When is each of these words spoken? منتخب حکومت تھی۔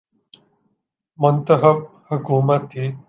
منتخب 1.17 1.77
حکومت 2.11 2.71
تھی۔ 2.71 2.91